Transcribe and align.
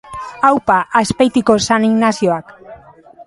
Aupa 0.51 0.77
Azpeitiko 1.01 1.57
San 1.67 1.85
Ignazioak 1.91 2.53